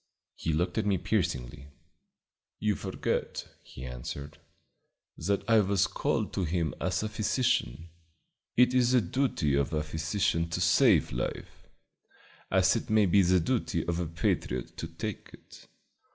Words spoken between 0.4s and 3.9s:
looked at me piercingly. "You forget," he